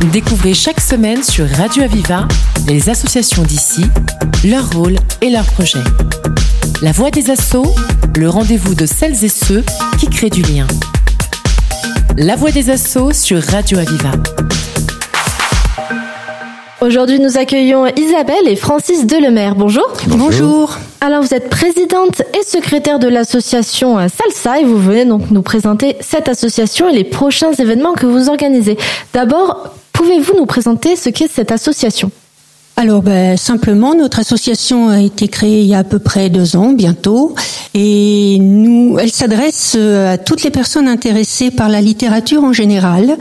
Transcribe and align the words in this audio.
Découvrez 0.00 0.54
chaque 0.54 0.80
semaine 0.80 1.22
sur 1.22 1.48
Radio 1.48 1.82
Aviva 1.82 2.28
les 2.68 2.88
associations 2.90 3.42
d'ici, 3.42 3.82
leur 4.44 4.70
rôle 4.70 4.94
et 5.20 5.30
leurs 5.30 5.46
projets. 5.46 5.82
La 6.82 6.92
voix 6.92 7.10
des 7.10 7.30
assauts, 7.30 7.74
le 8.16 8.28
rendez-vous 8.28 8.74
de 8.74 8.86
celles 8.86 9.24
et 9.24 9.28
ceux 9.28 9.64
qui 9.98 10.08
créent 10.08 10.30
du 10.30 10.42
lien. 10.42 10.66
La 12.16 12.36
voix 12.36 12.50
des 12.50 12.70
assauts 12.70 13.12
sur 13.12 13.42
Radio 13.42 13.78
Aviva. 13.78 14.12
Aujourd'hui, 16.82 17.18
nous 17.18 17.38
accueillons 17.38 17.86
Isabelle 17.96 18.48
et 18.48 18.56
Francis 18.56 19.06
Delemer. 19.06 19.52
Bonjour. 19.56 19.90
Bonjour. 20.08 20.76
Alors, 21.00 21.22
vous 21.22 21.34
êtes 21.34 21.48
présidente 21.48 22.22
et 22.38 22.44
secrétaire 22.44 22.98
de 22.98 23.08
l'association 23.08 23.96
Salsa 24.08 24.60
et 24.60 24.64
vous 24.64 24.78
venez 24.78 25.04
donc 25.04 25.30
nous 25.30 25.42
présenter 25.42 25.96
cette 26.00 26.28
association 26.28 26.88
et 26.88 26.92
les 26.92 27.04
prochains 27.04 27.52
événements 27.52 27.94
que 27.94 28.06
vous 28.06 28.28
organisez. 28.28 28.76
D'abord, 29.14 29.74
pouvez-vous 29.96 30.34
nous 30.36 30.46
présenter 30.46 30.94
ce 30.94 31.08
qu'est 31.08 31.28
cette 31.28 31.50
association? 31.50 32.10
Alors 32.76 33.00
ben, 33.00 33.38
simplement, 33.38 33.94
notre 33.94 34.18
association 34.18 34.90
a 34.90 35.00
été 35.00 35.28
créée 35.28 35.62
il 35.62 35.66
y 35.66 35.74
a 35.74 35.78
à 35.78 35.84
peu 35.84 35.98
près 35.98 36.28
deux 36.28 36.56
ans, 36.56 36.72
bientôt, 36.72 37.34
et 37.72 38.36
nous, 38.38 38.98
elle 39.00 39.10
s'adresse 39.10 39.74
euh, 39.76 40.12
à 40.12 40.18
toutes 40.18 40.42
les 40.42 40.50
personnes 40.50 40.86
intéressées 40.86 41.50
par 41.50 41.70
la 41.70 41.80
littérature 41.80 42.44
en 42.44 42.52
général 42.52 43.16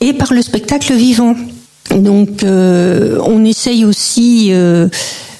et 0.00 0.12
par 0.12 0.32
le 0.32 0.42
spectacle 0.42 0.92
vivant. 0.94 1.36
Donc, 1.94 2.42
euh, 2.42 3.20
on 3.24 3.44
essaye 3.44 3.84
aussi 3.84 4.48
euh, 4.50 4.88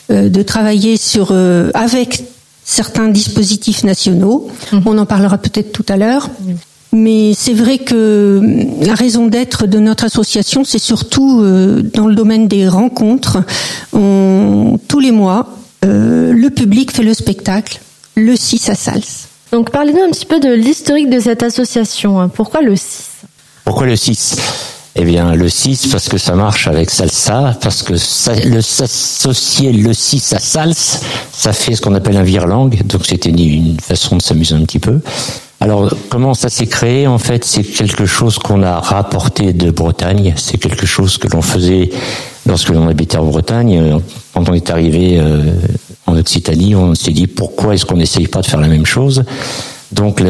de 0.09 0.43
travailler 0.43 0.97
sur 0.97 1.35
avec 1.75 2.23
certains 2.65 3.09
dispositifs 3.09 3.83
nationaux. 3.83 4.49
Mmh. 4.71 4.79
On 4.87 4.97
en 4.99 5.07
parlera 5.07 5.39
peut-être 5.39 5.73
tout 5.73 5.87
à 5.89 5.97
l'heure. 5.97 6.31
Mais 6.97 7.35
c'est 7.35 7.53
vrai 7.53 7.77
que 7.77 8.41
la 8.81 8.95
raison 8.95 9.27
d'être 9.27 9.67
de 9.67 9.79
notre 9.79 10.05
association, 10.05 10.65
c'est 10.65 10.79
surtout 10.79 11.43
euh, 11.43 11.83
dans 11.83 12.07
le 12.07 12.15
domaine 12.15 12.49
des 12.49 12.67
rencontres. 12.67 13.43
tous 13.93 15.01
les 15.01 15.11
mois, 15.11 15.47
euh, 15.85 16.33
le 16.33 16.49
public 16.49 16.91
fait 16.91 17.03
le 17.03 17.13
spectacle, 17.13 17.81
le 18.15 18.35
6 18.35 18.71
à 18.71 18.75
Sals. 18.75 19.03
Donc 19.53 19.71
parlez-nous 19.71 20.05
un 20.05 20.11
petit 20.11 20.25
peu 20.25 20.41
de 20.41 20.49
l'historique 20.49 21.11
de 21.11 21.21
cette 21.21 21.43
association. 21.43 22.31
Pourquoi 22.31 22.63
le 22.63 22.75
6 22.75 23.11
Pourquoi 23.67 23.87
le 23.87 23.97
6 23.97 24.37
eh 24.99 25.05
bien, 25.05 25.35
le 25.35 25.51
6, 25.51 25.89
parce 25.89 26.09
que 26.09 26.17
ça 26.17 26.35
marche 26.35 26.69
avec 26.69 26.89
salsa, 26.89 27.55
parce 27.61 27.83
que 27.83 27.93
le 27.93 28.61
s'associer 28.63 29.71
le 29.71 29.93
6 29.93 30.33
à 30.33 30.39
salsa, 30.39 31.01
ça 31.31 31.53
fait 31.53 31.75
ce 31.75 31.83
qu'on 31.83 31.95
appelle 31.95 32.17
un 32.17 32.23
virlang, 32.23 32.71
donc 32.87 33.05
c'était 33.05 33.29
une 33.29 33.79
façon 33.79 34.17
de 34.17 34.23
s'amuser 34.23 34.55
un 34.55 34.65
petit 34.65 34.79
peu. 34.79 35.01
Alors, 35.67 35.93
comment 36.11 36.33
ça 36.33 36.49
s'est 36.49 36.69
créé 36.69 37.09
En 37.09 37.19
fait, 37.19 37.45
c'est 37.45 37.65
quelque 37.65 38.07
chose 38.07 38.39
qu'on 38.39 38.63
a 38.63 38.79
rapporté 38.79 39.53
de 39.53 39.73
Bretagne. 39.73 40.33
C'est 40.37 40.59
quelque 40.59 40.87
chose 40.87 41.19
que 41.19 41.27
l'on 41.27 41.43
faisait 41.43 41.91
lorsque 42.47 42.69
l'on 42.69 42.87
habitait 42.87 43.17
en 43.17 43.25
Bretagne. 43.25 44.01
Quand 44.33 44.49
on 44.49 44.55
est 44.55 44.71
arrivé 44.71 45.19
euh, 45.19 45.43
en 46.07 46.17
Occitanie, 46.17 46.77
on 46.77 46.95
s'est 46.95 47.11
dit 47.11 47.27
pourquoi 47.27 47.75
est-ce 47.75 47.85
qu'on 47.85 47.97
n'essaye 47.97 48.29
pas 48.29 48.43
de 48.43 48.47
faire 48.47 48.61
la 48.61 48.69
même 48.69 48.87
chose? 48.87 49.25
Donc, 49.91 50.23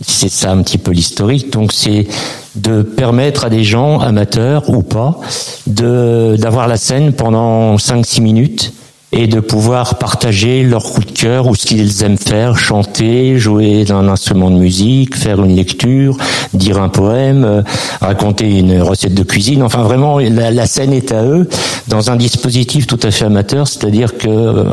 c'est 0.00 0.30
ça 0.30 0.52
un 0.52 0.62
petit 0.62 0.78
peu 0.78 0.92
l'historique. 0.92 1.52
Donc, 1.52 1.72
c'est 1.74 2.06
de 2.54 2.80
permettre 2.80 3.44
à 3.44 3.50
des 3.50 3.62
gens 3.62 4.00
amateurs 4.00 4.70
ou 4.70 4.82
pas 4.82 5.20
d'avoir 5.66 6.66
la 6.66 6.78
scène 6.78 7.12
pendant 7.12 7.76
5-6 7.76 8.22
minutes 8.22 8.72
et 9.12 9.26
de 9.26 9.40
pouvoir 9.40 9.98
partager 9.98 10.62
leur 10.62 10.84
coup 10.84 11.00
de 11.00 11.10
cœur 11.10 11.48
ou 11.48 11.56
ce 11.56 11.66
qu'ils 11.66 12.04
aiment 12.04 12.16
faire, 12.16 12.56
chanter, 12.56 13.38
jouer 13.38 13.84
d'un 13.84 14.08
instrument 14.08 14.50
de 14.50 14.56
musique, 14.56 15.16
faire 15.16 15.42
une 15.44 15.56
lecture, 15.56 16.16
dire 16.54 16.80
un 16.80 16.88
poème, 16.88 17.44
euh, 17.44 17.62
raconter 18.00 18.58
une 18.58 18.80
recette 18.80 19.14
de 19.14 19.24
cuisine. 19.24 19.64
Enfin, 19.64 19.82
vraiment, 19.82 20.20
la, 20.20 20.66
scène 20.66 20.92
est 20.92 21.10
à 21.10 21.24
eux 21.24 21.48
dans 21.88 22.10
un 22.10 22.16
dispositif 22.16 22.86
tout 22.86 23.00
à 23.02 23.10
fait 23.10 23.24
amateur, 23.24 23.66
c'est-à-dire 23.66 24.16
que 24.16 24.28
euh, 24.28 24.64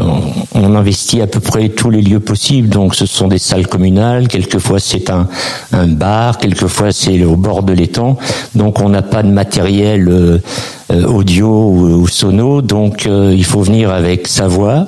on 0.54 0.76
investit 0.76 1.22
à 1.22 1.28
peu 1.28 1.40
près 1.40 1.70
tous 1.70 1.90
les 1.90 2.02
lieux 2.02 2.20
possibles. 2.20 2.70
Donc, 2.70 2.94
ce 2.94 3.08
sont 3.08 3.28
des 3.28 3.40
salles 3.40 3.68
communales. 3.68 4.28
Quelquefois, 4.28 4.80
c'est 4.80 5.10
un, 5.10 5.28
un 5.72 5.88
bar. 5.88 6.38
Quelquefois, 6.38 6.92
c'est 6.92 7.24
au 7.24 7.36
bord 7.38 7.64
de 7.64 7.74
l'étang. 7.74 8.18
Donc, 8.54 8.82
on 8.82 8.90
n'a 8.90 9.02
pas 9.02 9.24
de 9.24 9.30
matériel. 9.30 10.42
Euh, 10.92 10.98
euh, 10.98 11.06
audio 11.06 11.48
ou, 11.48 12.08
sono, 12.08 12.62
donc 12.62 13.06
euh, 13.06 13.34
il 13.36 13.46
faut 13.46 13.62
venir 13.62 13.92
avec 13.92 14.28
sa 14.28 14.48
voix. 14.48 14.88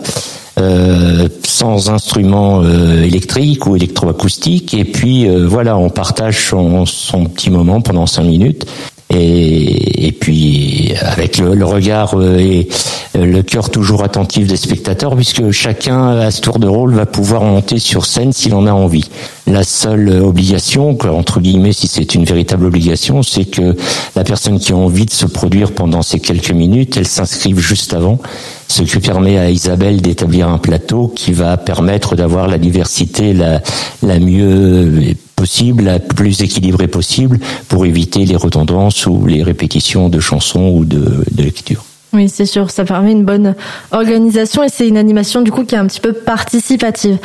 Euh, 0.58 1.30
sans 1.46 1.90
instrument 1.90 2.62
euh, 2.64 3.04
électrique 3.04 3.66
ou 3.66 3.78
électroacoustique 3.78 4.74
et 4.74 4.84
puis 4.84 5.26
voilà 5.46 5.78
on 5.78 5.90
partage 5.90 6.50
son, 6.50 6.86
son, 6.86 7.28
petit 7.28 7.50
moment 7.50 7.80
pendant 7.80 8.06
cinq 8.08 8.24
minutes 8.24 8.66
et, 9.10 10.08
et 10.08 10.12
puis 10.12 10.94
avec 11.02 11.38
le, 11.38 11.56
le 11.56 11.66
regard 11.66 12.16
et 12.22 12.68
le 13.16 13.42
cœur 13.42 13.70
toujours 13.70 14.04
attentif 14.04 14.48
des 14.48 14.58
spectateurs 14.58 15.16
puisque 15.16 15.52
chacun 15.52 16.20
à 16.20 16.32
ce 16.32 16.42
tour 16.42 16.60
de 16.60 16.68
rôle 16.68 16.94
va 16.94 17.06
pouvoir 17.06 17.44
monter 17.44 17.80
sur 17.80 18.06
scène 18.06 18.32
s'il 18.34 18.54
en 18.54 18.68
a 18.68 18.72
envie. 18.72 19.10
La 19.48 19.64
seule 19.64 20.22
obligation, 20.22 20.96
entre 21.04 21.40
guillemets, 21.40 21.74
si 21.74 21.88
c'est 21.88 22.14
une 22.14 22.24
véritable 22.24 22.66
obligation, 22.66 23.24
c'est 23.24 23.46
que 23.46 23.76
la 24.16 24.24
personne 24.24 24.60
qui 24.60 24.74
a 24.74 24.76
envie 24.76 25.06
de 25.06 25.12
se 25.12 25.26
produire 25.26 25.72
pendant 25.72 26.04
ces 26.04 26.20
quelques 26.20 26.52
minutes, 26.52 26.98
elle 26.98 27.08
s'inscrive 27.08 27.60
juste 27.60 27.94
avant, 27.94 28.20
ce 28.68 28.84
qui 28.84 29.00
permet 29.00 29.40
à 29.40 29.50
Isabelle 29.50 30.02
d'établir 30.02 30.50
un 30.50 30.60
plateau 30.60 31.12
qui 31.16 31.32
va 31.32 31.58
permettre 31.58 32.16
d'avoir 32.16 32.48
la 32.48 32.60
diversité 32.60 33.34
la, 33.34 33.62
la 34.04 34.20
mieux 34.20 35.16
possible, 35.40 35.86
la 35.86 36.00
plus 36.00 36.42
équilibrée 36.42 36.90
possible, 36.90 37.40
pour 37.70 37.86
éviter 37.86 38.26
les 38.26 38.36
redondances 38.36 39.06
ou 39.06 39.26
les 39.26 39.42
répétitions 39.42 40.10
de 40.10 40.20
chansons 40.20 40.70
ou 40.76 40.84
de, 40.84 41.24
de 41.32 41.44
lectures. 41.44 41.86
Oui, 42.12 42.28
c'est 42.28 42.46
sûr, 42.46 42.72
ça 42.72 42.84
permet 42.84 43.14
une 43.14 43.24
bonne 43.24 43.56
organisation 43.92 44.64
et 44.64 44.70
c'est 44.70 44.88
une 44.88 44.98
animation 44.98 45.42
du 45.42 45.52
coup 45.52 45.64
qui 45.64 45.76
est 45.76 45.78
un 45.78 45.88
petit 45.88 46.02
peu 46.02 46.12
participative. 46.12 47.18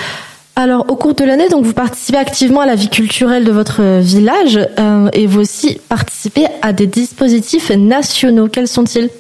Alors, 0.55 0.85
au 0.89 0.95
cours 0.95 1.15
de 1.15 1.25
l'année, 1.25 1.49
donc 1.49 1.65
vous 1.65 1.73
participez 1.73 2.19
activement 2.19 2.61
à 2.61 2.67
la 2.67 2.77
vie 2.77 2.89
culturelle 2.89 3.45
de 3.45 3.51
votre 3.51 3.83
village 3.99 4.61
euh, 4.79 5.09
et 5.13 5.27
vous 5.27 5.41
aussi 5.41 5.79
participez 5.89 6.47
à 6.63 6.73
des 6.73 6.87
dispositifs 6.87 7.71
nationaux. 7.71 8.47
Quels 8.47 8.69
sont-ils? 8.69 9.11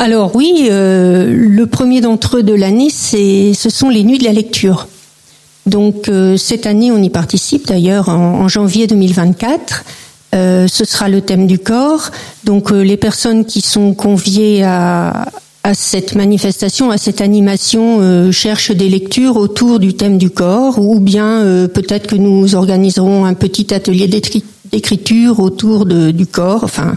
Alors 0.00 0.34
oui, 0.34 0.66
euh, 0.68 1.32
le 1.32 1.66
premier 1.66 2.00
d'entre 2.00 2.38
eux 2.38 2.42
de 2.42 2.54
l'année, 2.54 2.88
c'est 2.90 3.52
ce 3.54 3.70
sont 3.70 3.88
les 3.88 4.02
nuits 4.02 4.18
de 4.18 4.24
la 4.24 4.32
lecture. 4.32 4.88
Donc 5.66 6.08
euh, 6.08 6.36
cette 6.36 6.66
année, 6.66 6.90
on 6.90 7.02
y 7.02 7.10
participe 7.10 7.66
d'ailleurs 7.66 8.08
en, 8.08 8.48
janvier 8.48 8.86
2024. 8.86 9.84
ce 10.32 10.84
sera 10.84 11.08
le 11.08 11.20
thème 11.20 11.46
du 11.46 11.58
corps. 11.58 12.10
Donc 12.44 12.70
les 12.70 12.96
personnes 12.96 13.44
qui 13.44 13.60
sont 13.60 13.94
conviées 13.94 14.62
à, 14.64 15.26
cette 15.74 16.14
manifestation, 16.14 16.90
à 16.90 16.98
cette 16.98 17.20
animation, 17.20 17.98
euh, 18.00 18.32
cherche 18.32 18.70
des 18.70 18.88
lectures 18.88 19.36
autour 19.36 19.78
du 19.78 19.94
thème 19.94 20.18
du 20.18 20.30
corps, 20.30 20.78
ou 20.78 21.00
bien 21.00 21.42
euh, 21.42 21.68
peut-être 21.68 22.06
que 22.06 22.16
nous 22.16 22.54
organiserons 22.54 23.24
un 23.24 23.34
petit 23.34 23.72
atelier 23.74 24.08
d'écriture 24.08 25.40
autour 25.40 25.86
de, 25.86 26.10
du 26.10 26.26
corps. 26.26 26.64
Enfin, 26.64 26.96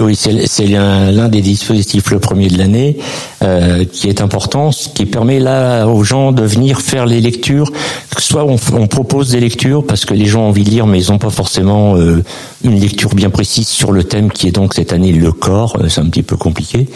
oui, 0.00 0.16
c'est 0.16 0.66
l'un 0.66 1.28
des 1.28 1.40
dispositifs, 1.40 2.10
le 2.10 2.18
premier 2.18 2.48
de 2.48 2.58
l'année, 2.58 2.98
euh, 3.42 3.84
qui 3.84 4.08
est 4.08 4.20
important, 4.20 4.70
qui 4.70 5.06
permet 5.06 5.40
là 5.40 5.86
aux 5.86 6.04
gens 6.04 6.32
de 6.32 6.42
venir 6.42 6.80
faire 6.80 7.06
les 7.06 7.20
lectures. 7.20 7.72
Soit 8.18 8.44
on, 8.44 8.56
on 8.74 8.86
propose 8.86 9.30
des 9.30 9.40
lectures 9.40 9.84
parce 9.84 10.04
que 10.04 10.12
les 10.14 10.26
gens 10.26 10.42
ont 10.42 10.48
envie 10.48 10.64
de 10.64 10.70
lire, 10.70 10.86
mais 10.86 11.02
ils 11.02 11.10
n'ont 11.10 11.18
pas 11.18 11.30
forcément 11.30 11.96
euh, 11.96 12.22
une 12.62 12.78
lecture 12.78 13.14
bien 13.14 13.30
précise 13.30 13.68
sur 13.68 13.92
le 13.92 14.04
thème 14.04 14.30
qui 14.30 14.46
est 14.46 14.52
donc 14.52 14.74
cette 14.74 14.92
année 14.92 15.12
le 15.12 15.32
corps. 15.32 15.76
Euh, 15.80 15.88
c'est 15.88 16.00
un 16.00 16.08
petit 16.08 16.22
peu 16.22 16.36
compliqué. 16.36 16.86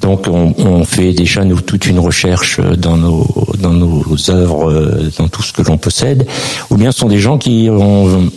Donc 0.00 0.26
on, 0.28 0.54
on, 0.58 0.84
fait 0.84 1.12
déjà 1.12 1.44
nous 1.44 1.60
toute 1.60 1.86
une 1.86 2.00
recherche 2.00 2.60
dans 2.60 2.96
nos 2.96 3.26
dans 3.60 3.72
nos 3.72 4.04
œuvres, 4.30 4.70
euh, 4.70 5.10
dans 5.18 5.28
tout 5.28 5.42
ce 5.42 5.52
que 5.52 5.62
l'on 5.62 5.78
possède, 5.78 6.26
ou 6.70 6.76
bien 6.76 6.90
ce 6.90 6.98
sont 7.00 7.08
des 7.08 7.20
gens 7.20 7.38
qui 7.38 7.68
ont, 7.70 8.30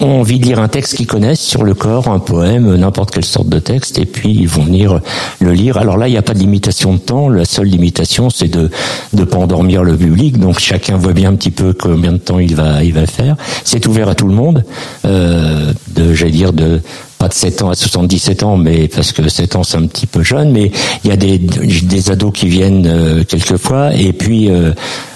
ont 0.00 0.20
envie 0.20 0.38
de 0.38 0.44
lire 0.44 0.58
un 0.60 0.68
texte 0.68 0.96
qu'ils 0.96 1.06
connaissent 1.06 1.40
sur 1.40 1.64
le 1.64 1.74
corps, 1.74 2.08
un 2.08 2.18
poème, 2.18 2.76
n'importe 2.76 3.10
quelle 3.10 3.24
sorte 3.24 3.48
de 3.48 3.58
texte, 3.58 3.98
et 3.98 4.06
puis 4.06 4.30
ils 4.30 4.48
vont 4.48 4.62
venir 4.62 5.00
le 5.40 5.52
lire. 5.52 5.76
Alors 5.76 5.96
là, 5.96 6.08
il 6.08 6.12
n'y 6.12 6.18
a 6.18 6.22
pas 6.22 6.34
de 6.34 6.38
limitation 6.38 6.94
de 6.94 6.98
temps. 6.98 7.28
La 7.28 7.44
seule 7.44 7.66
limitation, 7.66 8.30
c'est 8.30 8.48
de 8.48 8.70
ne 9.12 9.24
pas 9.24 9.38
endormir 9.38 9.82
le 9.82 9.96
public. 9.96 10.38
Donc 10.38 10.58
chacun 10.58 10.96
voit 10.96 11.12
bien 11.12 11.30
un 11.30 11.34
petit 11.34 11.50
peu 11.50 11.72
combien 11.72 12.12
de 12.12 12.18
temps 12.18 12.38
il 12.38 12.54
va 12.54 12.82
il 12.84 12.92
va 12.92 13.00
le 13.00 13.06
faire. 13.06 13.36
C'est 13.64 13.86
ouvert 13.86 14.08
à 14.08 14.14
tout 14.14 14.28
le 14.28 14.34
monde. 14.34 14.64
Euh, 15.04 15.72
de 15.88 16.14
j'allais 16.14 16.30
dire 16.30 16.52
de 16.52 16.80
pas 17.18 17.28
de 17.28 17.34
7 17.34 17.62
ans 17.62 17.70
à 17.70 17.74
77 17.74 18.42
ans, 18.42 18.56
mais 18.56 18.88
parce 18.88 19.12
que 19.12 19.28
7 19.28 19.56
ans 19.56 19.64
c'est 19.64 19.76
un 19.76 19.86
petit 19.86 20.06
peu 20.06 20.22
jeune, 20.22 20.52
mais 20.52 20.70
il 21.04 21.10
y 21.10 21.12
a 21.12 21.16
des, 21.16 21.38
des 21.38 22.10
ados 22.10 22.32
qui 22.32 22.48
viennent 22.48 22.86
euh, 22.86 23.24
quelquefois, 23.24 23.94
et 23.94 24.12
puis 24.12 24.48
euh, 24.48 24.72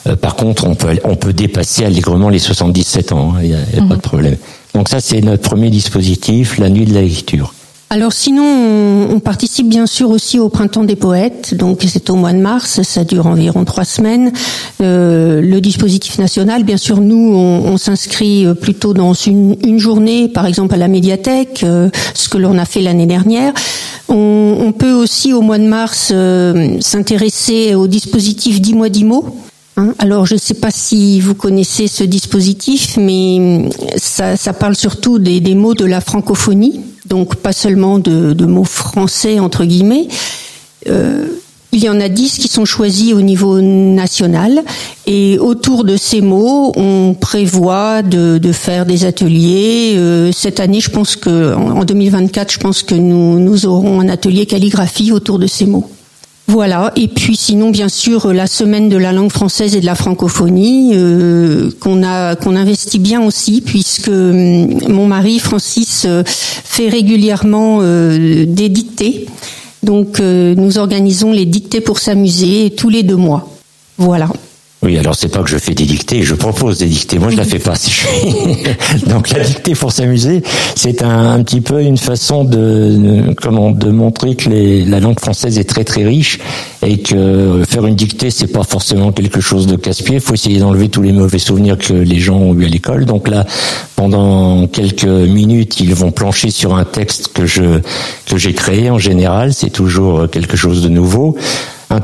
euh, 0.08 0.16
par 0.16 0.34
contre 0.34 0.66
on 0.66 0.74
peut 0.74 0.98
on 1.04 1.14
peut 1.14 1.32
dépasser 1.32 1.84
allègrement 1.84 2.28
les 2.28 2.40
77 2.40 3.12
ans, 3.12 3.34
hein, 3.36 3.40
il 3.42 3.50
n'y 3.50 3.54
a, 3.54 3.58
pas 3.58 3.80
de 3.80 3.94
mhm. 3.94 4.00
problème. 4.00 4.36
Donc 4.74 4.88
ça 4.88 5.00
c'est 5.00 5.20
notre 5.20 5.42
premier 5.42 5.70
dispositif, 5.70 6.58
la 6.58 6.68
nuit 6.68 6.86
de 6.86 6.94
la 6.94 7.02
lecture. 7.02 7.54
Alors 7.92 8.14
sinon, 8.14 9.10
on, 9.10 9.20
participe 9.20 9.68
bien 9.68 9.84
sûr 9.84 10.08
aussi 10.08 10.38
au 10.38 10.48
Printemps 10.48 10.82
des 10.82 10.96
Poètes, 10.96 11.54
donc 11.54 11.82
c'est 11.86 12.08
au 12.08 12.14
mois 12.14 12.32
de 12.32 12.38
mars, 12.38 12.80
ça 12.80 13.04
dure 13.04 13.26
environ 13.26 13.66
trois 13.66 13.84
semaines. 13.84 14.32
Euh, 14.80 15.42
le 15.42 15.60
dispositif 15.60 16.18
national, 16.18 16.64
bien 16.64 16.78
sûr, 16.78 17.02
nous, 17.02 17.34
on, 17.34 17.76
s'inscrit 17.76 18.46
plutôt 18.62 18.94
dans 18.94 19.12
une, 19.12 19.78
journée, 19.78 20.28
par 20.28 20.46
exemple 20.46 20.72
à 20.72 20.78
la 20.78 20.88
médiathèque, 20.88 21.64
euh, 21.64 21.90
ce 22.14 22.30
que 22.30 22.38
l'on 22.38 22.56
a 22.56 22.64
fait 22.64 22.80
l'année 22.80 23.04
dernière. 23.04 23.52
On, 24.08 24.56
on, 24.58 24.72
peut 24.72 24.94
aussi 24.94 25.34
au 25.34 25.42
mois 25.42 25.58
de 25.58 25.66
mars 25.66 26.12
euh, 26.14 26.78
s'intéresser 26.80 27.74
au 27.74 27.88
dispositif 27.88 28.62
10 28.62 28.72
mois 28.72 28.88
10 28.88 29.04
mots. 29.04 29.36
Hein. 29.82 29.94
alors 29.98 30.26
je 30.26 30.34
ne 30.34 30.38
sais 30.38 30.54
pas 30.54 30.70
si 30.70 31.20
vous 31.20 31.34
connaissez 31.34 31.88
ce 31.88 32.04
dispositif, 32.04 32.96
mais 32.96 33.68
ça, 33.96 34.36
parle 34.52 34.76
surtout 34.76 35.18
des, 35.18 35.40
mots 35.54 35.74
de 35.74 35.84
la 35.84 36.00
francophonie 36.00 36.80
donc 37.06 37.36
pas 37.36 37.52
seulement 37.52 37.98
de, 37.98 38.46
mots 38.46 38.64
français 38.64 39.40
entre 39.40 39.64
guillemets. 39.64 40.08
Euh, 40.88 41.26
il 41.72 41.82
y 41.82 41.88
en 41.88 42.00
a 42.00 42.08
dix 42.08 42.38
qui 42.38 42.48
sont 42.48 42.66
choisis 42.66 43.14
au 43.14 43.22
niveau 43.22 43.60
national 43.60 44.62
et 45.06 45.38
autour 45.38 45.84
de 45.84 45.96
ces 45.96 46.20
mots, 46.20 46.72
on 46.76 47.14
prévoit 47.18 48.02
de, 48.02 48.52
faire 48.52 48.84
des 48.84 49.06
ateliers. 49.06 49.94
Euh, 49.96 50.32
cette 50.32 50.60
année, 50.60 50.80
je 50.80 50.90
pense 50.90 51.16
que 51.16 51.54
en 51.54 51.84
2024, 51.84 52.52
je 52.52 52.58
pense 52.58 52.82
que 52.82 52.94
nous 52.94 53.66
aurons 53.66 54.00
un 54.00 54.08
atelier 54.08 54.44
calligraphie 54.44 55.12
autour 55.12 55.38
de 55.38 55.46
ces 55.46 55.64
mots. 55.64 55.90
Voilà. 56.48 56.92
Et 56.96 57.08
puis 57.08 57.36
sinon, 57.36 57.70
bien 57.70 57.88
sûr, 57.88 58.32
la 58.32 58.46
semaine 58.46 58.88
de 58.88 58.96
la 58.96 59.12
langue 59.12 59.30
française 59.30 59.74
et 59.76 59.80
de 59.80 59.86
la 59.86 59.94
francophonie 59.94 60.92
euh, 60.94 61.70
qu'on 61.80 62.02
a 62.02 62.36
qu'on 62.36 62.56
investit 62.56 62.98
bien 62.98 63.22
aussi, 63.22 63.60
puisque 63.60 64.08
hum, 64.08 64.88
mon 64.88 65.06
mari 65.06 65.38
Francis 65.38 66.04
euh, 66.06 66.22
fait 66.26 66.88
régulièrement 66.88 67.78
euh, 67.80 68.44
des 68.46 68.68
dictées. 68.68 69.26
Donc, 69.82 70.20
nous 70.20 70.78
organisons 70.78 71.32
les 71.32 71.44
dictées 71.44 71.80
pour 71.80 71.98
s'amuser 71.98 72.70
tous 72.70 72.88
les 72.88 73.02
deux 73.02 73.16
mois. 73.16 73.48
Voilà. 73.98 74.28
Alors 75.02 75.16
c'est 75.16 75.30
pas 75.30 75.42
que 75.42 75.50
je 75.50 75.58
fais 75.58 75.74
des 75.74 75.84
dictées, 75.84 76.22
je 76.22 76.36
propose 76.36 76.78
des 76.78 76.86
dictées. 76.86 77.18
Moi, 77.18 77.30
je 77.30 77.36
la 77.36 77.42
fais 77.42 77.58
pas. 77.58 77.74
Donc 79.08 79.30
la 79.30 79.40
dictée 79.40 79.74
pour 79.74 79.90
s'amuser, 79.90 80.44
c'est 80.76 81.02
un, 81.02 81.42
petit 81.42 81.60
peu 81.60 81.82
une 81.82 81.98
façon 81.98 82.44
de, 82.44 83.34
comment 83.42 83.72
de 83.72 83.90
montrer 83.90 84.36
que 84.36 84.48
la 84.88 85.00
langue 85.00 85.18
française 85.18 85.58
est 85.58 85.64
très 85.64 85.82
très 85.82 86.04
riche 86.04 86.38
et 86.86 86.98
que 86.98 87.64
faire 87.68 87.84
une 87.84 87.96
dictée, 87.96 88.30
c'est 88.30 88.46
pas 88.46 88.62
forcément 88.62 89.10
quelque 89.10 89.40
chose 89.40 89.66
de 89.66 89.74
casse-pied. 89.74 90.14
Il 90.14 90.20
faut 90.20 90.34
essayer 90.34 90.60
d'enlever 90.60 90.88
tous 90.88 91.02
les 91.02 91.12
mauvais 91.12 91.40
souvenirs 91.40 91.78
que 91.78 91.94
les 91.94 92.20
gens 92.20 92.36
ont 92.36 92.54
eu 92.54 92.64
à 92.64 92.68
l'école. 92.68 93.04
Donc 93.04 93.26
là, 93.26 93.44
pendant 93.96 94.68
quelques 94.68 95.02
minutes, 95.02 95.80
ils 95.80 95.96
vont 95.96 96.12
plancher 96.12 96.52
sur 96.52 96.76
un 96.76 96.84
texte 96.84 97.32
que 97.32 97.44
je 97.44 97.80
que 98.26 98.36
j'ai 98.36 98.52
créé. 98.52 98.88
En 98.88 98.98
général, 98.98 99.52
c'est 99.52 99.70
toujours 99.70 100.30
quelque 100.30 100.56
chose 100.56 100.80
de 100.80 100.88
nouveau 100.88 101.36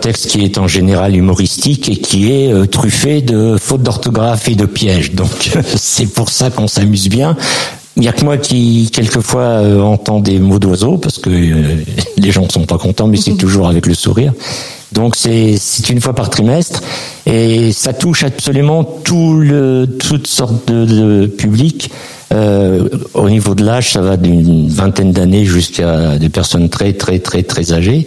texte 0.08 0.28
qui 0.28 0.42
est 0.42 0.56
en 0.56 0.66
général 0.66 1.14
humoristique 1.14 1.90
et 1.90 1.96
qui 1.96 2.32
est 2.32 2.50
euh, 2.50 2.64
truffé 2.64 3.20
de 3.20 3.58
fautes 3.58 3.82
d'orthographe 3.82 4.48
et 4.48 4.54
de 4.54 4.64
pièges. 4.64 5.12
Donc 5.12 5.50
c'est 5.76 6.06
pour 6.06 6.30
ça 6.30 6.48
qu'on 6.48 6.66
s'amuse 6.66 7.10
bien. 7.10 7.36
Il 7.96 8.00
n'y 8.00 8.08
a 8.08 8.12
que 8.12 8.24
moi 8.24 8.38
qui, 8.38 8.90
quelquefois, 8.90 9.42
euh, 9.42 9.82
entend 9.82 10.20
des 10.20 10.38
mots 10.38 10.58
d'oiseaux, 10.58 10.96
parce 10.96 11.18
que 11.18 11.28
euh, 11.28 11.74
les 12.16 12.30
gens 12.30 12.46
ne 12.46 12.48
sont 12.48 12.64
pas 12.64 12.78
contents, 12.78 13.06
mais 13.06 13.18
c'est 13.18 13.32
mhm. 13.32 13.36
toujours 13.36 13.68
avec 13.68 13.84
le 13.84 13.92
sourire. 13.92 14.32
Donc 14.92 15.14
c'est 15.14 15.58
une 15.90 16.00
fois 16.00 16.14
par 16.14 16.30
trimestre 16.30 16.80
et 17.26 17.72
ça 17.72 17.92
touche 17.92 18.22
absolument 18.22 18.82
tout 18.82 19.34
le, 19.34 19.86
toutes 19.98 20.26
sortes 20.26 20.66
de, 20.72 20.86
de 20.86 21.26
publics. 21.26 21.90
Euh, 22.32 22.88
au 23.12 23.28
niveau 23.28 23.54
de 23.54 23.64
l'âge, 23.64 23.92
ça 23.92 24.00
va 24.00 24.16
d'une 24.16 24.68
vingtaine 24.68 25.12
d'années 25.12 25.44
jusqu'à 25.44 26.16
des 26.16 26.30
personnes 26.30 26.70
très 26.70 26.94
très 26.94 27.18
très 27.18 27.42
très 27.42 27.72
âgées. 27.72 28.06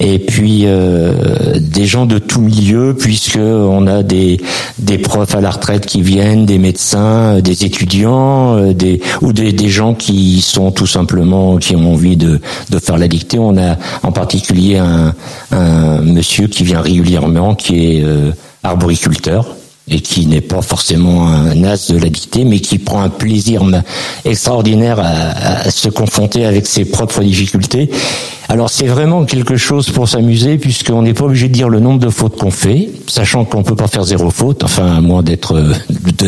Et 0.00 0.18
puis 0.18 0.62
euh, 0.64 1.58
des 1.60 1.84
gens 1.84 2.06
de 2.06 2.18
tout 2.18 2.40
milieu, 2.40 2.96
puisque 2.98 3.36
on 3.38 3.86
a 3.86 4.02
des 4.02 4.40
des 4.78 4.96
profs 4.96 5.34
à 5.34 5.42
la 5.42 5.50
retraite 5.50 5.84
qui 5.84 6.00
viennent, 6.00 6.46
des 6.46 6.58
médecins, 6.58 7.36
euh, 7.36 7.40
des 7.42 7.66
étudiants, 7.66 8.56
euh, 8.56 8.72
des 8.72 9.02
ou 9.20 9.34
des, 9.34 9.52
des 9.52 9.68
gens 9.68 9.92
qui 9.92 10.40
sont 10.40 10.72
tout 10.72 10.86
simplement 10.86 11.58
qui 11.58 11.76
ont 11.76 11.92
envie 11.92 12.16
de 12.16 12.40
de 12.70 12.78
faire 12.78 12.96
la 12.96 13.08
dictée. 13.08 13.38
On 13.38 13.58
a 13.58 13.76
en 14.02 14.10
particulier 14.10 14.78
un 14.78 15.14
un 15.50 16.00
monsieur 16.00 16.46
qui 16.46 16.64
vient 16.64 16.80
régulièrement, 16.80 17.54
qui 17.54 17.98
est 17.98 18.04
arboriculteur 18.62 19.54
et 19.88 20.00
qui 20.00 20.26
n'est 20.26 20.40
pas 20.40 20.62
forcément 20.62 21.28
un 21.28 21.64
as 21.64 21.90
de 21.90 21.98
la 21.98 22.08
dictée, 22.08 22.44
mais 22.44 22.60
qui 22.60 22.78
prend 22.78 23.02
un 23.02 23.08
plaisir 23.08 23.62
extraordinaire 24.24 25.00
à, 25.00 25.66
à, 25.66 25.70
se 25.70 25.88
confronter 25.88 26.44
avec 26.46 26.66
ses 26.66 26.84
propres 26.84 27.22
difficultés 27.22 27.90
alors 28.50 28.68
c'est 28.68 28.88
vraiment 28.88 29.24
quelque 29.26 29.56
chose 29.56 29.90
pour 29.90 30.08
s'amuser 30.08 30.58
puisqu'on 30.58 31.02
n'est 31.02 31.14
pas 31.14 31.26
obligé 31.26 31.46
de 31.46 31.52
dire 31.52 31.68
le 31.68 31.78
nombre 31.78 32.00
de 32.00 32.08
fautes 32.08 32.36
qu'on 32.36 32.50
fait, 32.50 32.90
sachant 33.06 33.44
qu'on 33.44 33.62
peut 33.62 33.76
pas 33.76 33.86
faire 33.86 34.02
zéro 34.02 34.28
faute, 34.30 34.64
enfin 34.64 34.96
à 34.96 35.00
moins 35.00 35.22
d'être 35.22 35.54
euh, 35.54 35.72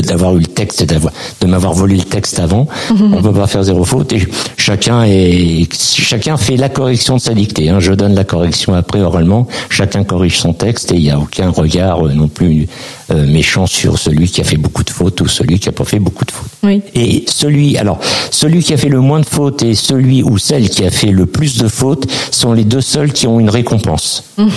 d'avoir 0.02 0.36
eu 0.36 0.38
le 0.38 0.46
texte 0.46 0.82
et 0.82 0.86
d'avoir 0.86 1.12
de 1.40 1.46
m'avoir 1.48 1.72
volé 1.72 1.96
le 1.96 2.04
texte 2.04 2.38
avant, 2.38 2.68
mhm. 2.94 3.14
on 3.18 3.22
peut 3.22 3.32
pas 3.32 3.48
faire 3.48 3.64
zéro 3.64 3.84
faute 3.84 4.12
et 4.12 4.28
chacun 4.56 5.02
est 5.02 5.66
chacun 5.74 6.36
fait 6.36 6.56
la 6.56 6.68
correction 6.68 7.16
de 7.16 7.20
sa 7.20 7.34
dictée. 7.34 7.70
Hein. 7.70 7.80
Je 7.80 7.92
donne 7.92 8.14
la 8.14 8.24
correction 8.24 8.72
après 8.74 9.00
oralement, 9.00 9.48
chacun 9.68 10.04
corrige 10.04 10.38
son 10.38 10.52
texte 10.52 10.92
et 10.92 10.98
il 10.98 11.02
n'y 11.02 11.10
a 11.10 11.18
aucun 11.18 11.50
regard 11.50 12.06
euh, 12.06 12.12
non 12.12 12.28
plus 12.28 12.68
euh, 13.10 13.26
méchant 13.26 13.66
sur 13.66 13.98
celui 13.98 14.30
qui 14.30 14.40
a 14.40 14.44
fait 14.44 14.58
beaucoup 14.58 14.84
de 14.84 14.90
fautes 14.90 15.20
ou 15.22 15.26
celui 15.26 15.58
qui 15.58 15.68
a 15.68 15.72
pas 15.72 15.84
fait 15.84 15.98
beaucoup 15.98 16.24
de 16.24 16.30
fautes. 16.30 16.41
Oui. 16.62 16.80
Et 16.94 17.24
celui 17.26 17.76
alors 17.76 17.98
celui 18.30 18.62
qui 18.62 18.72
a 18.72 18.76
fait 18.76 18.88
le 18.88 19.00
moins 19.00 19.20
de 19.20 19.26
fautes 19.26 19.62
et 19.62 19.74
celui 19.74 20.22
ou 20.22 20.38
celle 20.38 20.68
qui 20.68 20.84
a 20.84 20.90
fait 20.90 21.10
le 21.10 21.26
plus 21.26 21.58
de 21.58 21.68
fautes 21.68 22.10
sont 22.30 22.52
les 22.52 22.64
deux 22.64 22.80
seuls 22.80 23.12
qui 23.12 23.26
ont 23.26 23.40
une 23.40 23.50
récompense. 23.50 24.24
Mmh. 24.42 24.48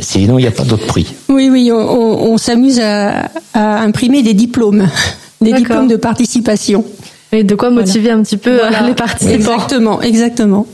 Sinon, 0.00 0.38
il 0.38 0.42
n'y 0.42 0.48
a 0.48 0.52
pas 0.52 0.64
d'autre 0.64 0.86
prix. 0.86 1.06
Oui, 1.28 1.48
oui, 1.50 1.70
on, 1.72 2.38
s'amuse 2.38 2.80
à, 2.80 3.30
imprimer 3.54 4.22
des 4.22 4.34
diplômes, 4.34 4.88
des 5.40 5.52
diplômes 5.52 5.88
de 5.88 5.96
participation. 5.96 6.84
Et 7.32 7.44
de 7.44 7.54
quoi 7.54 7.70
motiver 7.70 8.10
un 8.10 8.22
petit 8.22 8.36
peu 8.36 8.64
euh, 8.64 8.70
les 8.86 8.94
participants. 8.94 9.34
Exactement, 9.34 10.02
exactement. 10.02 10.66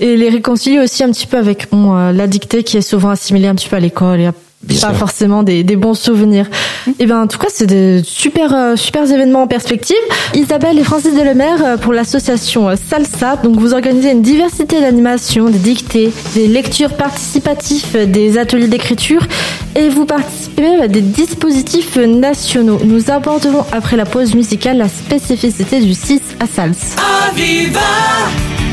Et 0.00 0.16
les 0.16 0.28
réconcilier 0.28 0.80
aussi 0.80 1.04
un 1.04 1.10
petit 1.10 1.26
peu 1.26 1.36
avec 1.36 1.68
euh, 1.72 2.12
la 2.12 2.26
dictée 2.26 2.62
qui 2.62 2.76
est 2.76 2.82
souvent 2.82 3.10
assimilée 3.10 3.48
un 3.48 3.54
petit 3.54 3.68
peu 3.68 3.76
à 3.76 3.80
l'école 3.80 4.32
pas 4.80 4.92
forcément 4.92 5.42
des, 5.42 5.64
bons 5.76 5.94
souvenirs. 5.94 6.46
Et 6.88 6.92
eh 7.00 7.06
ben 7.06 7.22
en 7.22 7.26
tout 7.26 7.38
cas 7.38 7.48
c'est 7.50 7.66
des 7.66 8.02
super 8.04 8.54
euh, 8.54 8.76
super 8.76 9.10
événements 9.10 9.42
en 9.42 9.46
perspective. 9.46 9.96
Isabelle 10.34 10.78
et 10.78 10.84
Francis 10.84 11.14
Delemaire 11.14 11.64
euh, 11.64 11.76
pour 11.76 11.92
l'association 11.92 12.68
euh, 12.68 12.74
Salsa. 12.76 13.36
Donc 13.36 13.58
vous 13.58 13.72
organisez 13.72 14.10
une 14.10 14.22
diversité 14.22 14.80
d'animations, 14.80 15.48
des 15.48 15.58
dictées, 15.58 16.12
des 16.34 16.48
lectures 16.48 16.96
participatives, 16.96 18.10
des 18.10 18.38
ateliers 18.38 18.68
d'écriture 18.68 19.22
et 19.76 19.88
vous 19.88 20.06
participez 20.06 20.76
à 20.82 20.88
des 20.88 21.02
dispositifs 21.02 21.96
nationaux. 21.96 22.80
Nous 22.84 23.10
aborderons 23.10 23.64
après 23.72 23.96
la 23.96 24.06
pause 24.06 24.34
musicale 24.34 24.78
la 24.78 24.88
spécificité 24.88 25.80
du 25.80 25.94
6 25.94 26.20
à 26.40 26.46
Sals. 26.46 26.74
shape. 27.78 28.67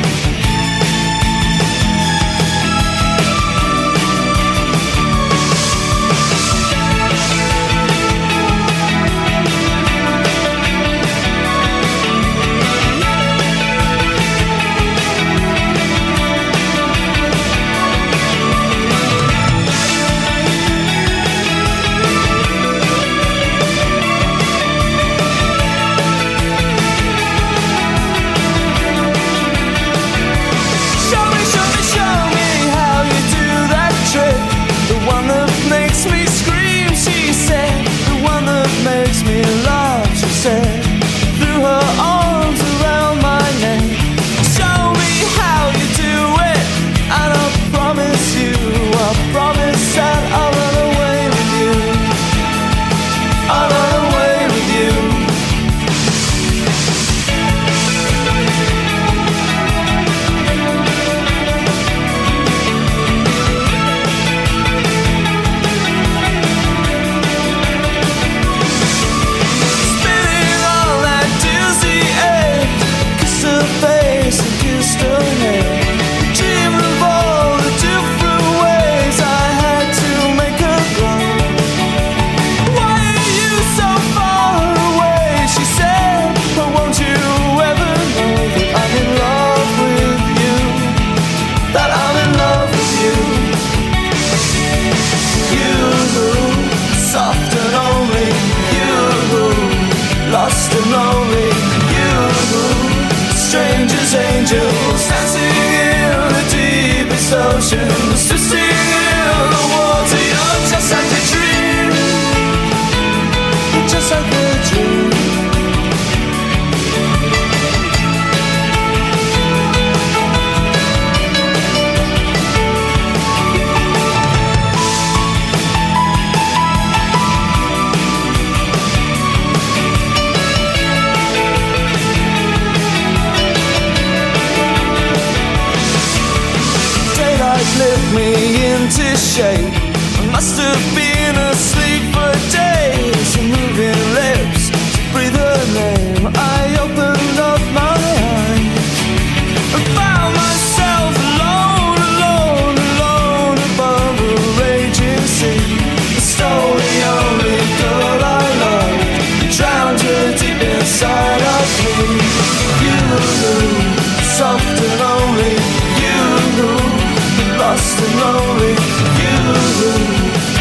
Lost 167.86 168.02
and 168.02 168.16
lonely, 168.20 168.74
you, 169.20 169.36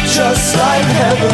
just 0.05 0.55
like 0.55 0.85
heaven. 0.85 1.31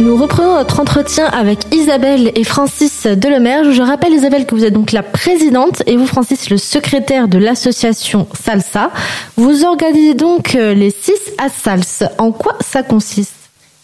Nous 0.00 0.16
reprenons 0.16 0.54
notre 0.54 0.80
entretien 0.80 1.26
avec 1.26 1.74
Isabelle 1.74 2.30
et 2.34 2.44
Francis 2.44 3.06
Delemerge. 3.06 3.72
Je 3.72 3.82
rappelle 3.82 4.12
Isabelle 4.12 4.46
que 4.46 4.54
vous 4.54 4.64
êtes 4.64 4.72
donc 4.72 4.92
la 4.92 5.02
présidente 5.02 5.82
et 5.86 5.96
vous 5.96 6.06
Francis 6.06 6.50
le 6.50 6.56
secrétaire 6.56 7.26
de 7.26 7.36
l'association 7.36 8.28
Salsa. 8.32 8.90
Vous 9.36 9.64
organisez 9.64 10.14
donc 10.14 10.54
euh, 10.54 10.72
les 10.72 10.90
6 10.90 11.12
à 11.38 11.48
Sals. 11.48 12.10
En 12.18 12.30
quoi 12.30 12.54
ça 12.60 12.84
consiste? 12.84 13.34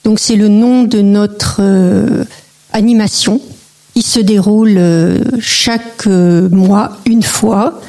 Donc 0.05 0.21
c'est 0.21 0.37
le 0.37 0.49
nom 0.49 0.85
de 0.85 1.01
notre 1.01 1.57
euh, 1.61 2.25
animation. 2.73 3.41
Il 3.97 4.05
se 4.05 4.21
déroule 4.21 4.77
euh, 4.77 5.19
chaque 5.41 6.07
euh, 6.07 6.49
mois 6.49 6.93
une 7.07 7.23
fois. 7.25 7.81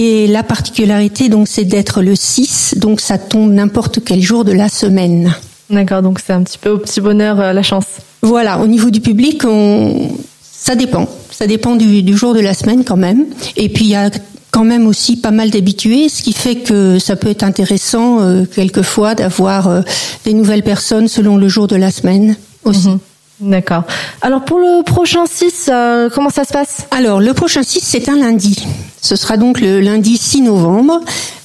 Et 0.00 0.28
la 0.28 0.44
particularité 0.44 1.28
donc 1.28 1.48
c'est 1.48 1.64
d'être 1.64 2.02
le 2.02 2.14
6, 2.14 2.76
donc 2.76 3.00
ça 3.00 3.18
tombe 3.18 3.52
n'importe 3.52 3.98
quel 4.04 4.20
jour 4.20 4.44
de 4.44 4.52
la 4.52 4.68
semaine. 4.68 5.34
D'accord, 5.70 6.02
donc 6.02 6.20
c'est 6.24 6.32
un 6.32 6.44
petit 6.44 6.56
peu 6.56 6.70
au 6.70 6.78
petit 6.78 7.00
bonheur 7.00 7.40
euh, 7.40 7.52
la 7.52 7.64
chance. 7.64 7.84
Voilà, 8.22 8.60
au 8.60 8.68
niveau 8.68 8.90
du 8.90 9.00
public, 9.00 9.42
on... 9.44 10.10
ça 10.40 10.76
dépend. 10.76 11.08
Ça 11.32 11.48
dépend 11.48 11.74
du, 11.74 12.02
du 12.04 12.16
jour 12.16 12.32
de 12.32 12.38
la 12.38 12.54
semaine 12.54 12.84
quand 12.84 12.96
même. 12.96 13.26
Et 13.56 13.68
puis 13.68 13.86
il 13.86 13.90
y 13.90 13.96
a 13.96 14.08
quand 14.52 14.64
même 14.64 14.86
aussi 14.86 15.16
pas 15.16 15.32
mal 15.32 15.50
d'habitués, 15.50 16.08
ce 16.08 16.22
qui 16.22 16.32
fait 16.32 16.56
que 16.56 17.00
ça 17.00 17.16
peut 17.16 17.28
être 17.28 17.42
intéressant 17.42 18.20
euh, 18.20 18.44
quelquefois 18.44 19.16
d'avoir 19.16 19.66
euh, 19.66 19.80
des 20.24 20.32
nouvelles 20.32 20.62
personnes 20.62 21.08
selon 21.08 21.36
le 21.36 21.48
jour 21.48 21.66
de 21.66 21.76
la 21.76 21.90
semaine 21.90 22.36
aussi. 22.64 22.88
Mhm. 22.88 22.98
D'accord. 23.40 23.84
Alors 24.20 24.44
pour 24.44 24.58
le 24.58 24.82
prochain 24.82 25.24
6, 25.26 25.70
euh, 25.72 26.08
comment 26.12 26.30
ça 26.30 26.44
se 26.44 26.52
passe? 26.52 26.86
Alors, 26.90 27.20
le 27.20 27.32
prochain 27.34 27.62
6, 27.62 27.80
c'est 27.82 28.08
un 28.08 28.16
lundi. 28.16 28.66
Ce 29.00 29.16
sera 29.16 29.36
donc 29.36 29.60
le 29.60 29.80
lundi 29.80 30.16
6 30.16 30.42
novembre. 30.42 31.00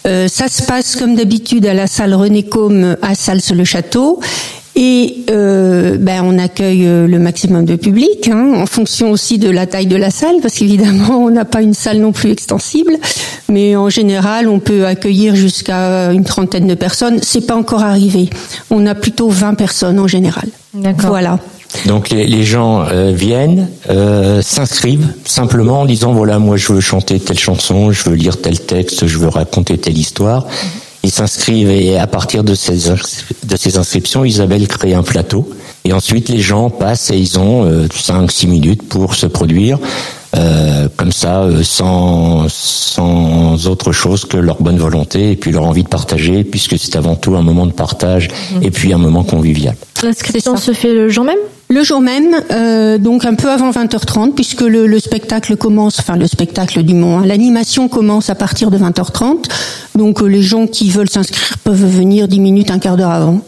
Euh, 0.06 0.28
ça 0.28 0.48
se 0.48 0.64
passe 0.64 0.96
comme 0.96 1.16
d'habitude 1.16 1.66
à 1.66 1.74
la 1.74 1.88
salle 1.88 2.14
René 2.14 2.44
Côme 2.44 2.98
à 3.02 3.16
Sals-le-Château. 3.16 4.20
Et 4.76 5.24
euh, 5.30 5.98
ben, 6.00 6.24
on 6.26 6.40
accueille 6.40 6.88
euh, 6.88 7.06
le 7.06 7.20
maximum 7.20 7.64
de 7.64 7.76
public, 7.76 8.28
hein, 8.28 8.54
en 8.56 8.66
fonction 8.66 9.12
aussi 9.12 9.38
de 9.38 9.50
la 9.52 9.68
taille 9.68 9.86
de 9.86 9.96
la 9.96 10.10
salle, 10.10 10.38
parce 10.42 10.56
qu'évidemment, 10.56 11.18
on 11.26 11.30
n'a 11.30 11.46
pas 11.46 11.62
une 11.62 11.76
salle 11.76 12.00
non 12.00 12.12
plus 12.12 12.32
extensible. 12.32 12.94
Mais 13.50 13.76
en 13.76 13.90
général, 13.90 14.50
on 14.50 14.60
peut 14.60 14.88
accueillir 14.88 15.36
jusqu'à 15.36 16.12
une 16.12 16.24
trentaine 16.24 16.66
de 16.66 16.74
personnes. 16.74 17.20
C'est 17.22 17.46
pas 17.46 17.56
encore 17.56 17.84
arrivé. 17.84 18.32
On 18.72 18.88
a 18.88 18.96
plutôt 18.96 19.30
20 19.30 19.54
personnes 19.54 20.00
en 20.00 20.08
général. 20.08 20.50
D'accord. 20.74 21.10
Voilà. 21.10 21.40
Donc 21.86 22.10
les, 22.10 22.26
les 22.28 22.44
gens 22.44 22.86
euh, 22.86 23.12
viennent, 23.12 23.70
euh, 23.90 24.42
s'inscrivent 24.42 25.14
simplement 25.26 25.82
en 25.82 25.86
disant 25.86 26.14
voilà 26.14 26.40
moi 26.40 26.58
je 26.58 26.72
veux 26.72 26.80
chanter 26.80 27.20
telle 27.20 27.40
chanson, 27.40 27.92
je 27.92 28.10
veux 28.10 28.16
lire 28.16 28.42
tel 28.42 28.60
texte, 28.60 29.06
je 29.08 29.18
veux 29.18 29.28
raconter 29.28 29.78
telle 29.78 29.98
histoire. 29.98 30.46
Ils 31.04 31.12
s'inscrivent 31.12 31.70
et 31.70 31.98
à 31.98 32.08
partir 32.08 32.44
de 32.44 32.56
ces 32.56 32.90
de 33.44 33.56
ces 33.58 33.78
inscriptions, 33.78 34.24
Isabelle 34.24 34.68
crée 34.68 34.94
un 34.94 35.04
plateau 35.04 35.50
et 35.84 35.92
ensuite 35.92 36.30
les 36.30 36.40
gens 36.40 36.70
passent 36.70 37.12
et 37.12 37.18
ils 37.18 37.38
ont 37.40 37.86
5-6 37.88 38.48
minutes 38.48 38.88
pour 38.88 39.16
se 39.16 39.26
produire. 39.28 39.80
Euh, 40.36 40.88
comme 40.96 41.12
ça, 41.12 41.44
euh, 41.44 41.64
sans, 41.64 42.48
sans 42.50 43.68
autre 43.68 43.92
chose 43.92 44.26
que 44.26 44.38
leur 44.38 44.62
bonne 44.62 44.78
volonté 44.78 45.32
et 45.32 45.36
puis 45.36 45.52
leur 45.52 45.64
envie 45.64 45.84
de 45.84 45.90
partager, 45.90 46.44
puisque 46.44 46.78
c'est 46.78 46.96
avant 46.96 47.16
tout 47.16 47.36
un 47.36 47.42
moment 47.42 47.66
de 47.66 47.72
partage 47.72 48.30
et 48.62 48.72
puis 48.72 48.94
un 48.94 48.98
moment 48.98 49.24
convivial. 49.24 49.76
L'inscription 50.02 50.58
se 50.58 50.74
fait 50.74 50.94
le 50.94 51.10
jour 51.10 51.24
même? 51.24 51.38
Le 51.70 51.82
jour 51.84 52.02
même, 52.02 52.36
euh, 52.52 52.98
donc 52.98 53.26
un 53.26 53.34
peu 53.36 53.50
avant 53.50 53.72
20h30, 53.72 54.34
puisque 54.34 54.62
le, 54.62 54.86
le 54.86 55.00
spectacle 55.00 55.56
commence, 55.56 56.00
enfin 56.00 56.18
le 56.18 56.28
spectacle 56.28 56.84
du 56.84 56.94
Mont, 56.94 57.20
hein, 57.20 57.26
l'animation 57.26 57.88
commence 57.88 58.30
à 58.30 58.36
partir 58.36 58.70
de 58.70 58.78
20h30. 58.78 59.46
Donc 59.96 60.22
euh, 60.22 60.28
les 60.28 60.42
gens 60.42 60.68
qui 60.68 60.90
veulent 60.90 61.10
s'inscrire 61.10 61.58
peuvent 61.64 61.86
venir 61.86 62.28
10 62.28 62.40
minutes, 62.42 62.70
un 62.70 62.80
quart 62.80 62.98
d'heure 62.98 63.12
avant. 63.12 63.42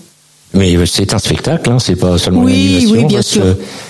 Mais 0.56 0.74
c'est 0.86 1.14
un 1.14 1.20
spectacle, 1.20 1.70
hein, 1.70 1.78
c'est 1.80 1.96
pas 1.98 2.18
seulement 2.18 2.42
une 2.42 2.46
Oui, 2.48 2.76
animation, 2.78 2.96
oui, 2.98 3.06
bien 3.06 3.22
sûr. 3.22 3.44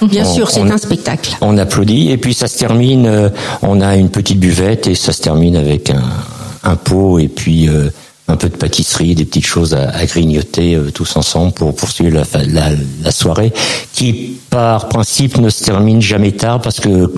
Bien 0.10 0.26
on- 0.26 0.34
sûr, 0.34 0.50
c'est 0.50 0.62
un 0.62 0.78
spectacle. 0.78 1.38
On 1.42 1.58
applaudit 1.58 2.10
et 2.12 2.18
puis 2.18 2.34
ça 2.34 2.48
se 2.48 2.58
termine. 2.58 3.06
euh, 3.06 3.30
on 3.62 3.82
a 3.82 3.96
une 3.96 4.10
petite 4.10 4.40
buvette 4.40 4.88
et 4.88 4.96
ça 4.96 5.14
se 5.14 5.22
termine 5.22 5.56
avec 5.56 5.92
un, 5.92 6.02
un 6.64 6.76
pot 6.76 7.20
et 7.20 7.28
puis 7.28 7.70
euh, 7.70 7.90
un 8.27 8.38
peu 8.38 8.50
de 8.50 8.55
pâtisserie, 8.55 9.13
des 9.13 9.25
petites 9.25 9.46
choses 9.46 9.74
à, 9.74 9.89
à 9.89 10.05
grignoter 10.05 10.75
euh, 10.75 10.91
tous 10.91 11.15
ensemble 11.15 11.53
pour 11.53 11.75
poursuivre 11.75 12.15
la, 12.15 12.44
la, 12.44 12.70
la 13.03 13.12
soirée, 13.12 13.53
qui 13.94 14.38
par 14.50 14.89
principe 14.89 15.38
ne 15.38 15.50
se 15.50 15.63
termine 15.63 16.01
jamais 16.01 16.32
tard 16.32 16.62
parce 16.62 16.79
que 16.79 17.13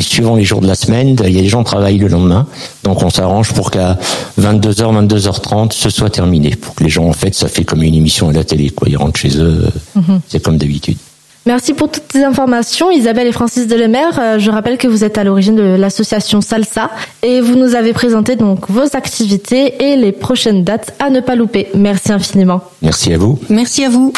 suivant 0.00 0.34
les 0.34 0.44
jours 0.44 0.60
de 0.60 0.66
la 0.66 0.74
semaine, 0.74 1.16
il 1.24 1.32
y 1.32 1.38
a 1.38 1.42
des 1.42 1.48
gens 1.48 1.62
qui 1.62 1.70
travaillent 1.70 1.98
le 1.98 2.08
lendemain, 2.08 2.46
donc 2.82 3.02
on 3.02 3.10
s'arrange 3.10 3.52
pour 3.52 3.70
qu'à 3.70 3.98
22h, 4.40 5.06
22h30 5.06 5.72
ce 5.72 5.90
soit 5.90 6.10
terminé, 6.10 6.56
pour 6.56 6.74
que 6.74 6.82
les 6.82 6.90
gens 6.90 7.04
en 7.04 7.12
fait 7.12 7.34
ça 7.34 7.48
fait 7.48 7.64
comme 7.64 7.82
une 7.82 7.94
émission 7.94 8.28
à 8.28 8.32
la 8.32 8.44
télé, 8.44 8.70
quoi. 8.70 8.88
Ils 8.88 8.96
rentrent 8.96 9.20
chez 9.20 9.38
eux, 9.38 9.64
euh, 9.96 10.00
c'est 10.28 10.42
comme 10.42 10.58
d'habitude. 10.58 10.98
Merci 11.48 11.72
pour 11.72 11.90
toutes 11.90 12.12
ces 12.12 12.24
informations, 12.24 12.90
Isabelle 12.90 13.26
et 13.26 13.32
Francis 13.32 13.66
Delemer. 13.66 14.04
Euh, 14.18 14.38
Je 14.38 14.50
rappelle 14.50 14.76
que 14.76 14.86
vous 14.86 15.02
êtes 15.02 15.16
à 15.16 15.24
l'origine 15.24 15.56
de 15.56 15.62
l'association 15.62 16.42
Salsa 16.42 16.90
et 17.22 17.40
vous 17.40 17.56
nous 17.56 17.74
avez 17.74 17.94
présenté 17.94 18.36
donc 18.36 18.68
vos 18.68 18.84
activités 18.94 19.82
et 19.82 19.96
les 19.96 20.12
prochaines 20.12 20.62
dates 20.62 20.92
à 20.98 21.08
ne 21.08 21.20
pas 21.20 21.36
louper. 21.36 21.68
Merci 21.74 22.12
infiniment. 22.12 22.60
Merci 22.82 23.14
à 23.14 23.16
vous. 23.18 23.38
Merci 23.48 23.82
à 23.86 23.88
vous. 23.88 24.12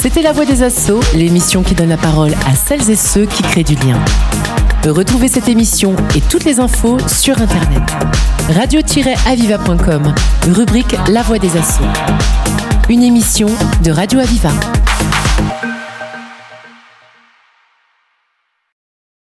C'était 0.00 0.22
La 0.22 0.30
Voix 0.30 0.44
des 0.44 0.62
Assauts, 0.62 1.00
l'émission 1.12 1.64
qui 1.64 1.74
donne 1.74 1.88
la 1.88 1.96
parole 1.96 2.34
à 2.46 2.54
celles 2.54 2.88
et 2.88 2.94
ceux 2.94 3.26
qui 3.26 3.42
créent 3.42 3.64
du 3.64 3.74
lien. 3.74 3.98
Retrouvez 4.86 5.26
cette 5.26 5.48
émission 5.48 5.96
et 6.14 6.20
toutes 6.20 6.44
les 6.44 6.60
infos 6.60 6.98
sur 7.08 7.40
Internet. 7.40 7.82
radio-aviva.com, 8.54 10.14
rubrique 10.54 10.94
La 11.10 11.22
Voix 11.22 11.40
des 11.40 11.56
Assauts. 11.56 11.82
Une 12.88 13.02
émission 13.02 13.48
de 13.82 13.90
Radio 13.90 14.20
Aviva. 14.20 14.50